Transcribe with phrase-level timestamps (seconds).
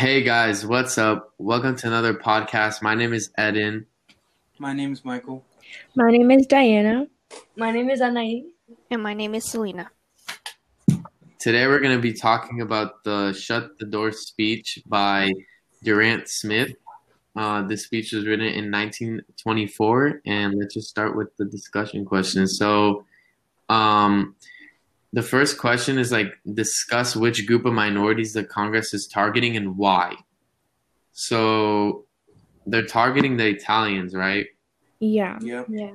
[0.00, 1.34] Hey guys, what's up?
[1.36, 2.80] Welcome to another podcast.
[2.80, 3.84] My name is Eden.
[4.58, 5.44] My name is Michael.
[5.94, 7.06] My name is Diana.
[7.54, 8.46] My name is Anai.
[8.90, 9.90] And my name is Selena.
[11.38, 15.34] Today we're going to be talking about the Shut the Door speech by
[15.82, 16.72] Durant Smith.
[17.36, 22.56] Uh, this speech was written in 1924, and let's just start with the discussion questions.
[22.56, 23.04] So,
[23.68, 24.34] um,
[25.12, 29.76] the first question is like discuss which group of minorities the Congress is targeting and
[29.76, 30.14] why.
[31.12, 32.06] So,
[32.66, 34.46] they're targeting the Italians, right?
[35.00, 35.38] Yeah.
[35.40, 35.66] Yep.
[35.68, 35.92] Yeah.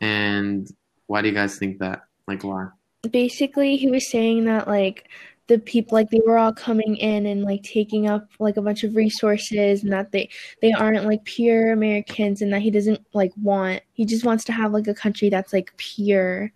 [0.00, 0.68] And
[1.06, 2.02] why do you guys think that?
[2.26, 2.68] Like, why?
[3.10, 5.08] Basically, he was saying that like
[5.46, 8.84] the people like they were all coming in and like taking up like a bunch
[8.84, 10.28] of resources and that they
[10.60, 14.52] they aren't like pure Americans and that he doesn't like want he just wants to
[14.52, 16.52] have like a country that's like pure.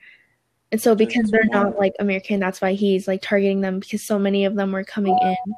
[0.72, 4.18] And so because they're not like American, that's why he's like targeting them because so
[4.18, 5.54] many of them were coming in.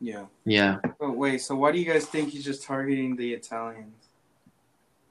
[0.00, 0.26] Yeah.
[0.44, 0.76] Yeah.
[1.00, 3.94] But wait, so why do you guys think he's just targeting the Italians?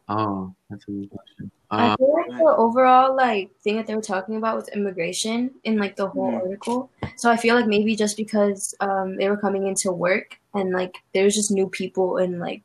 [0.08, 1.52] Oh, that's a good question.
[1.70, 5.52] I Uh, feel like the overall like thing that they were talking about was immigration
[5.66, 6.42] in like the whole Mhm.
[6.42, 6.90] article.
[7.18, 10.96] So I feel like maybe just because um, they were coming into work and like
[11.14, 12.62] there's just new people in like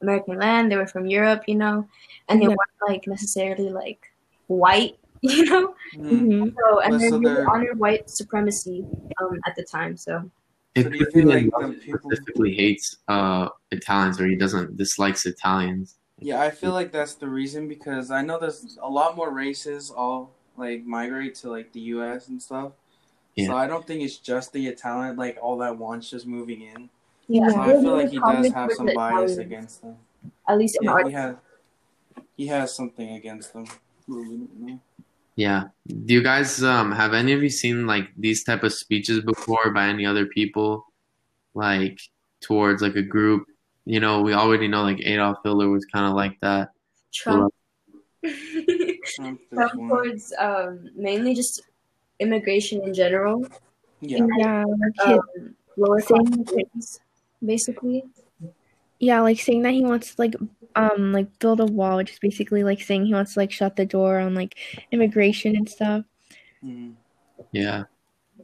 [0.00, 1.86] American land, they were from Europe, you know,
[2.28, 2.50] and they Yeah.
[2.56, 4.10] weren't like necessarily like
[4.46, 5.74] white, you know.
[5.94, 6.08] Hmm.
[6.08, 8.84] hmm So and Well, then so they they're- honored white supremacy
[9.20, 9.96] um, at the time.
[9.96, 10.30] So
[10.74, 14.26] it So do you could feel be like he people- specifically hates uh, Italians or
[14.26, 15.96] he doesn't dislikes Italians.
[16.18, 19.90] Yeah, I feel like that's the reason because I know there's a lot more races
[19.90, 22.28] all like migrate to like the U.S.
[22.28, 22.72] and stuff.
[23.34, 23.48] Yeah.
[23.48, 26.88] So I don't think it's just the Italian like all that wants just moving in.
[27.28, 27.50] Yeah.
[27.50, 29.96] So I feel like he does have some the bias Italians, against them.
[30.48, 31.36] At least Yeah, our he has.
[32.36, 33.66] He has something against them.
[35.36, 35.88] Well, we don't know.
[35.88, 36.04] Yeah.
[36.06, 39.70] Do you guys um have any of you seen like these type of speeches before
[39.70, 40.86] by any other people,
[41.54, 42.00] like
[42.40, 43.46] towards like a group?
[43.84, 46.70] You know, we already know like Adolf Hitler was kind of like that.
[47.12, 47.54] Trump.
[49.04, 51.62] Trump Trump towards um, mainly just
[52.18, 53.46] immigration in general.
[54.00, 54.26] Yeah.
[54.38, 57.00] Yeah, like um, lower class
[57.44, 58.04] basically.
[58.98, 60.34] yeah, like saying that he wants to like
[60.76, 63.76] um like build a wall, which is basically like saying he wants to like shut
[63.76, 64.56] the door on like
[64.92, 66.04] immigration and stuff.
[66.64, 66.94] Mhm.
[67.52, 67.84] Yeah.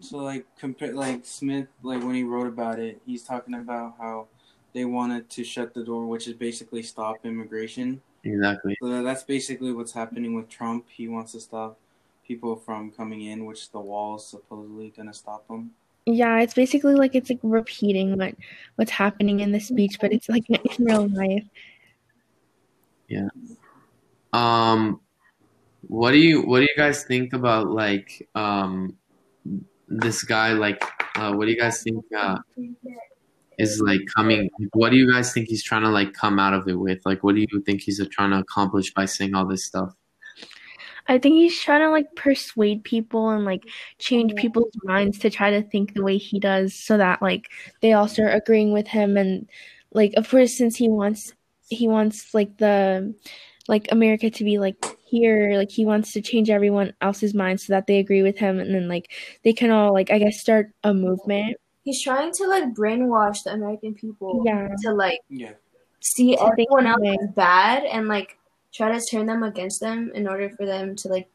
[0.00, 4.28] So like compare like Smith like when he wrote about it, he's talking about how
[4.72, 8.00] they wanted to shut the door, which is basically stop immigration.
[8.24, 8.76] Exactly.
[8.80, 10.86] So that's basically what's happening with Trump.
[10.88, 11.78] He wants to stop
[12.26, 15.72] people from coming in, which the wall is supposedly gonna stop them.
[16.06, 18.34] Yeah, it's basically like it's like repeating what
[18.76, 21.44] what's happening in the speech, but it's like in real life.
[24.32, 25.00] Um,
[25.82, 28.96] what do you what do you guys think about like um
[29.88, 30.82] this guy like
[31.16, 32.38] uh what do you guys think uh
[33.58, 36.66] is like coming what do you guys think he's trying to like come out of
[36.68, 37.00] it with?
[37.04, 39.94] Like what do you think he's trying to accomplish by saying all this stuff?
[41.08, 43.64] I think he's trying to like persuade people and like
[43.98, 47.92] change people's minds to try to think the way he does so that like they
[47.92, 49.48] all start agreeing with him and
[49.92, 51.32] like of course since he wants
[51.72, 53.14] he wants like the
[53.68, 57.72] like America to be like here like he wants to change everyone else's mind so
[57.72, 59.12] that they agree with him and then like
[59.44, 61.56] they can all like I guess start a movement.
[61.84, 64.68] He's trying to like brainwash the American people Yeah.
[64.82, 65.52] to like Yeah.
[66.00, 68.38] see To everyone else as bad and like
[68.72, 71.28] try to turn them against them in order for them to like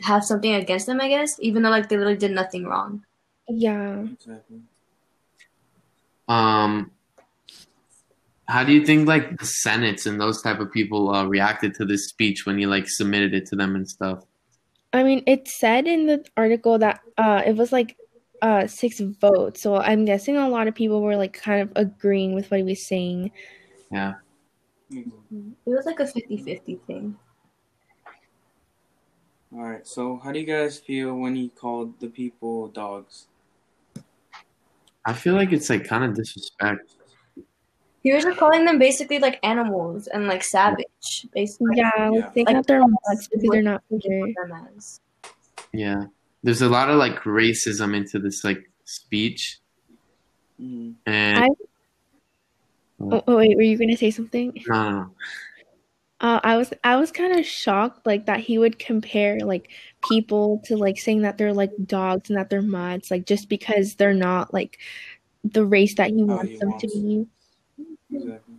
[0.00, 3.04] have something against them, I guess, even though like they literally did nothing wrong.
[3.48, 4.00] Yeah.
[4.12, 4.60] Exactly.
[6.28, 6.90] um
[8.50, 11.84] how do you think like the senates and those type of people uh reacted to
[11.84, 14.24] this speech when he like submitted it to them and stuff
[14.92, 17.96] I mean, it said in the article that uh, it was like
[18.42, 19.62] uh, six votes.
[19.62, 22.64] So I'm guessing a lot of people were like kind of agreeing with what he
[22.64, 23.30] was saying.
[23.92, 24.14] yeah
[24.90, 25.52] Exactly.
[25.66, 27.16] It was like a 50-50 thing.
[29.52, 29.86] All right.
[29.86, 33.28] So how do you guys feel when he called the people dogs?
[35.06, 36.96] i feel like it's like kind of disrespect
[38.02, 41.76] He was just calling them basically like animals and like savage, basically.
[41.76, 42.42] Yeah, like Yeah.
[42.44, 44.02] Like, that they're nuts because what they're not Think
[44.36, 45.00] them as.
[45.72, 46.04] Yeah.
[46.42, 49.58] There's a lot of like racism into this like speech
[50.60, 50.92] Mm-hmm.
[51.06, 51.48] and I-
[53.02, 54.52] Oh, oh wait, were you gonna say something?
[54.66, 55.10] no, no, no.
[56.20, 59.70] Uh, I was I was kind of shocked like that he would compare like
[60.10, 63.94] people to like saying that they're like dogs and that they're mutts like just because
[63.94, 64.78] they're not like
[65.44, 66.82] the race that he wants he them wants.
[66.82, 67.26] to be.
[68.12, 68.54] Exactly.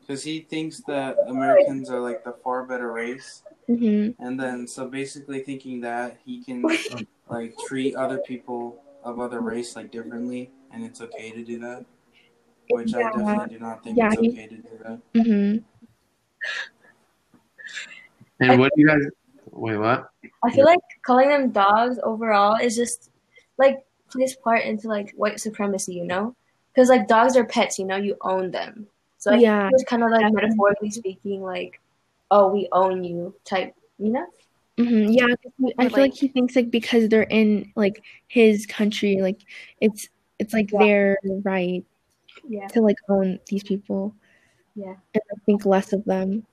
[0.00, 4.88] Because he thinks that Americans are like the far better race, hmm and then so
[4.88, 6.62] basically thinking that he can
[7.30, 11.84] like treat other people of other race like differently, and it's okay to do that.
[12.70, 15.00] which I definitely do not think Yeah, it's he- okay to do that.
[15.14, 15.64] Mm-hmm.
[18.40, 19.02] And what do you guys?
[19.52, 20.10] Wait, what?
[20.42, 23.10] I feel like calling them dogs overall is just
[23.58, 26.34] like plays part into like white supremacy, you know?
[26.74, 28.86] Because like dogs are pets, you know, you own them.
[29.18, 29.68] So I think Yeah.
[29.72, 30.42] it's kind of like Definitely.
[30.48, 31.80] metaphorically speaking, like,
[32.30, 34.26] oh, we own you type, you know?
[34.78, 38.02] hmm Yeah, 'cause he- I feel like like- he thinks like because they're in like
[38.28, 39.40] his country, like
[39.80, 40.08] it's
[40.38, 40.78] it's like Yeah.
[40.78, 41.84] their right
[42.48, 42.66] Yeah.
[42.68, 44.14] to like own these people.
[44.76, 44.94] Yeah.
[45.14, 46.46] and like, think less of them.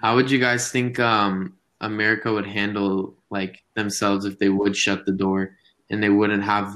[0.00, 5.06] How would you guys think um, America would handle like themselves if they would shut
[5.06, 5.56] the door
[5.90, 6.74] and they wouldn't have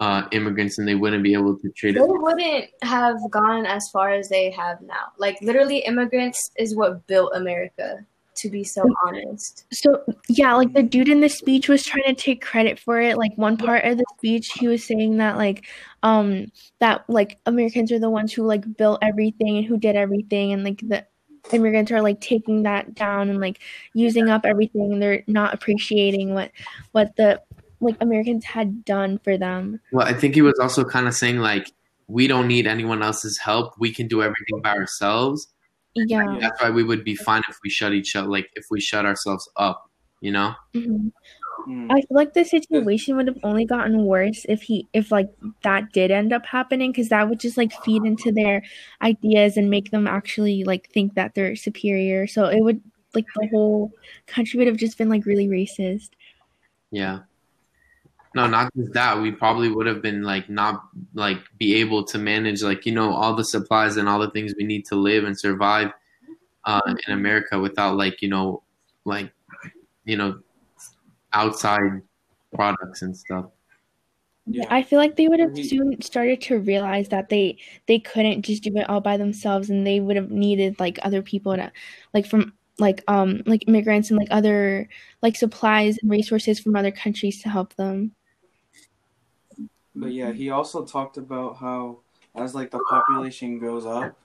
[0.00, 2.06] uh, immigrants and they wouldn't be able to trade They it?
[2.06, 5.12] wouldn't have gone as far as they have now.
[5.18, 8.04] Like literally, immigrants is what built America.
[8.36, 12.14] To be so honest, So yeah, like the dude in the speech was trying to
[12.14, 13.18] take credit for it.
[13.18, 15.66] Like one part of the speech, he was saying that like
[16.02, 16.50] um
[16.80, 20.64] that like Americans are the ones who like built everything and who did everything, and
[20.64, 21.06] like the
[21.52, 23.60] immigrants are like taking that down and like
[23.92, 26.50] using up everything, and they're not appreciating what
[26.92, 27.40] what the
[27.82, 29.80] like Americans had done for them.
[29.92, 31.72] Well, I think he was also kind of saying like
[32.06, 33.74] we don't need anyone else's help.
[33.78, 35.48] We can do everything by ourselves.
[35.94, 36.38] Yeah.
[36.40, 39.04] That's why we would be fine if we shut each other, like if we shut
[39.04, 39.90] ourselves up.
[40.20, 40.54] You know?
[40.74, 41.08] hmm
[41.68, 41.88] Mm.
[41.90, 45.28] I feel like the situation would have only gotten worse if he if like
[45.62, 48.62] that did end up happening because that would just like feed into their
[49.00, 52.26] ideas and make them actually like think that they're superior.
[52.26, 52.80] So it would
[53.14, 53.92] like the whole
[54.26, 56.10] country would have just been like really racist.
[56.90, 57.20] Yeah.
[58.34, 59.20] No, not just that.
[59.20, 60.84] We probably would have been like not
[61.14, 64.54] like be able to manage like you know all the supplies and all the things
[64.56, 65.90] we need to live and survive
[66.64, 68.62] uh, in America without like you know
[69.04, 69.32] like
[70.04, 70.40] you know
[71.32, 72.00] outside
[72.54, 73.46] products and stuff.
[74.46, 74.64] Yeah.
[74.70, 78.64] I feel like they would have soon started to realize that they they couldn't just
[78.64, 81.70] do it all by themselves and they would have needed like other people to
[82.12, 84.88] like from like um like immigrants and like other
[85.22, 88.12] like supplies and resources from other countries to help them.
[89.94, 91.98] But yeah, he also talked about how
[92.34, 94.16] as like the population goes up,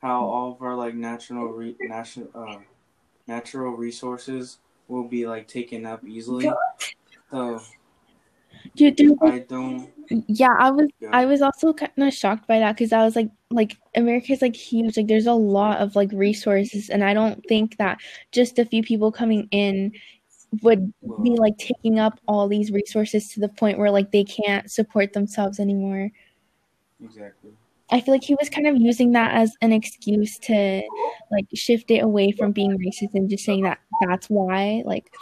[0.00, 2.58] how all of our like natural re- national uh,
[3.26, 4.58] natural resources
[4.88, 6.50] will be like taken up easily.
[7.30, 7.60] So
[8.76, 9.90] Dude, dude, I don't.
[10.26, 11.10] Yeah, I was Yeah.
[11.12, 14.56] I was also kind of shocked by that because I was like like America's like
[14.56, 18.00] huge like there's a lot of like resources and I don't think that
[18.32, 19.92] just a few people coming in
[20.62, 20.92] would
[21.22, 25.12] be like taking up all these resources to the point where like they can't support
[25.12, 26.10] themselves anymore.
[27.02, 27.52] exactly.
[27.90, 30.82] I feel like he was kind of using that as an excuse to
[31.30, 35.12] like shift it away from being racist and just saying that that's why like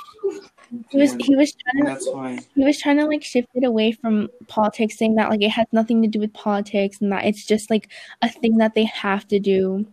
[0.89, 2.39] he was he was trying to that's why.
[2.55, 5.67] he was trying to like shift it away from politics saying that like it has
[5.73, 7.89] nothing to do with politics and that it's just like
[8.23, 9.85] a thing that they have to do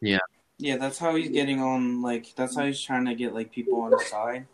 [0.00, 0.18] Yeah.
[0.58, 2.00] Yeah, that's how he's getting on.
[2.00, 4.46] Like that's how he's trying to get like people on his side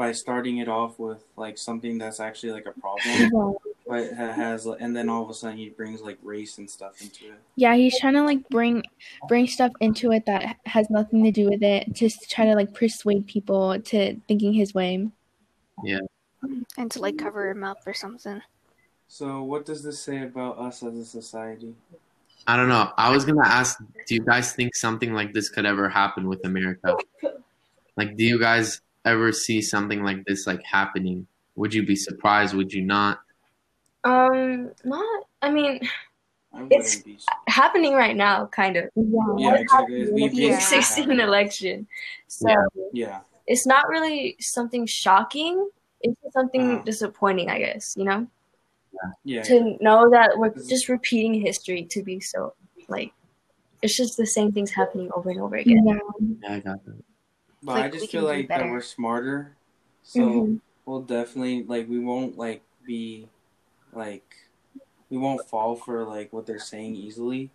[0.00, 3.54] by starting it off with like something that's actually like a problem,
[3.86, 7.26] but has, and then all of a sudden he brings like race and stuff into
[7.26, 7.38] it.
[7.56, 8.82] yeah he's trying to like bring
[9.28, 12.54] bring stuff into it that has nothing to do with it just to try to
[12.54, 15.06] like persuade people to thinking his way
[15.84, 16.00] Yeah,
[16.78, 18.40] and to like cover him up or something.
[19.06, 21.74] So, what does this say about us as a society?
[22.46, 22.90] I don't know.
[22.96, 26.42] I was gonna ask, do you guys think something like this could ever happen with
[26.46, 26.96] America?
[27.98, 31.26] Like, do you guys ever see something like this like happening?
[31.56, 32.54] Would you be surprised?
[32.54, 33.20] Would you not?
[34.04, 35.24] um, not.
[35.42, 35.80] I mean,
[36.54, 37.18] I It's- be.
[37.48, 38.84] happening right now, kind of.
[38.96, 40.06] yeah Yeah, exactly.
[40.06, 41.86] The We- we- 2016 election.
[42.28, 42.56] So Yeah.
[42.92, 45.68] Yeah, it's not really something shocking.
[46.00, 46.82] It's something Uh-huh.
[46.84, 47.94] disappointing, I guess.
[47.98, 48.26] You know,
[49.24, 49.42] yeah.
[49.42, 52.54] to know that we're just repeating history to be so
[52.88, 53.12] like.
[53.82, 55.84] It's just the same things happening over and over again.
[55.86, 55.98] yeah
[56.42, 57.02] Yeah, I got that.
[57.62, 59.56] But Like, I just feel like that we're smarter,
[60.02, 60.60] so Mhm.
[60.86, 63.28] we'll definitely like we won't like be
[63.92, 64.48] like
[65.10, 67.50] we won't fall for like what they're saying easily.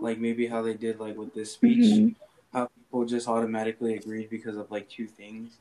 [0.00, 2.14] Like maybe how they did like with this speech, Mhm.
[2.52, 5.58] how people just automatically agreed because of like two things.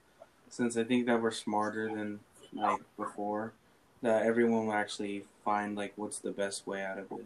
[0.50, 2.20] Since I think that we're smarter than
[2.54, 3.54] like before,
[4.02, 7.26] that everyone will actually find like what's the best way out of it.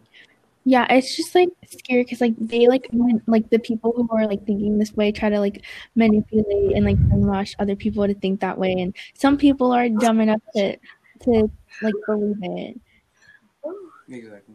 [0.64, 4.26] Yeah, it's just like scary because like they like man- like the people who are
[4.26, 5.64] like thinking this way try to like
[5.96, 10.20] manipulate and like brainwash other people to think that way, and some people are dumb
[10.20, 10.76] enough to
[11.24, 11.50] to
[11.82, 12.80] like believe it.
[14.08, 14.54] Exactly.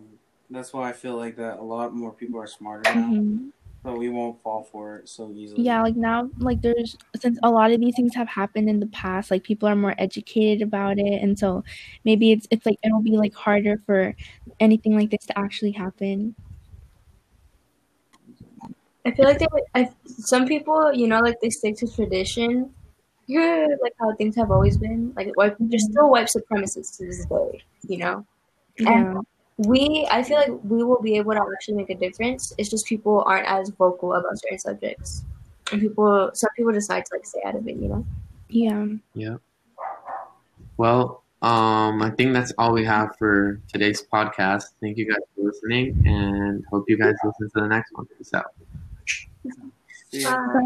[0.50, 3.52] That's why I feel like that a lot more people are smarter now, Mhm.
[3.88, 5.64] So we won't fall for it so easily.
[5.64, 8.88] Yeah, like now, like there's since a lot of these things have happened in the
[8.88, 11.64] past, like people are more educated about it, and so
[12.04, 14.14] maybe it's it's like it'll be like harder for
[14.60, 16.36] anything like this to actually happen.
[19.06, 22.74] I feel like they, I, some people, you know, like they stick to tradition,
[23.30, 25.14] like how things have always been.
[25.16, 25.92] Like white, there's mm-hmm.
[25.94, 28.26] still white supremacists to this day, you know.
[28.78, 29.22] Yeah.
[29.58, 32.54] We, I feel like we will be able to actually make a difference.
[32.58, 35.24] It's just people aren't as vocal about certain subjects,
[35.72, 38.06] and people, some people decide to like stay out of it, you know.
[38.50, 38.86] Yeah.
[39.14, 39.38] Yeah
[40.78, 44.64] well, um, I think that's all we have for today's podcast.
[44.82, 48.08] Thank you guys for listening, and hope you guys listen to the next one.
[48.18, 48.54] Peace out.
[50.12, 50.34] Yeah.
[50.34, 50.62] Uh,